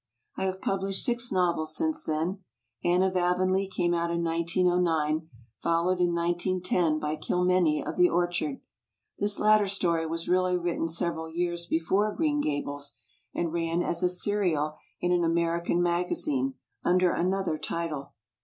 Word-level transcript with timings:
I 0.35 0.45
have 0.45 0.63
published 0.63 1.05
six 1.05 1.31
novels 1.31 1.75
since 1.75 2.03
then. 2.03 2.39
Anne 2.83 3.01
ofAvonlea 3.01 3.69
came 3.69 3.93
out 3.93 4.09
in 4.09 4.23
1909, 4.23 5.29
followed 5.61 5.99
in 6.01 6.15
1910 6.15 6.97
by 6.97 7.15
Kilmeny 7.15 7.85
of 7.85 7.97
the 7.97 8.09
Or 8.09 8.25
chard. 8.25 8.61
This 9.19 9.37
latter 9.37 9.67
story 9.67 10.07
was 10.07 10.27
really 10.27 10.57
written 10.57 10.87
several 10.87 11.29
years 11.29 11.67
before 11.67 12.15
Green 12.15 12.41
Gables, 12.41 12.95
and 13.35 13.53
ran 13.53 13.83
as 13.83 14.01
a 14.01 14.09
serial 14.09 14.75
in 15.01 15.11
an 15.11 15.23
American 15.23 15.83
magazine, 15.83 16.55
under 16.83 17.11
another 17.11 17.59
title. 17.59 18.13